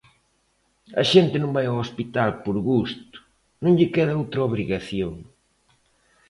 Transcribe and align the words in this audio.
A 1.01 1.03
xente 1.11 1.37
non 1.39 1.53
vai 1.55 1.65
ao 1.67 1.79
hospital 1.83 2.29
por 2.45 2.55
gusto, 2.69 3.17
non 3.63 3.71
lle 3.77 3.91
queda 3.93 4.19
outra 4.21 4.45
obrigación. 4.49 5.13